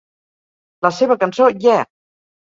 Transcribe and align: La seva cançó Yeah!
La 0.85 0.89
seva 0.99 1.17
cançó 1.23 1.49
Yeah! 1.65 1.85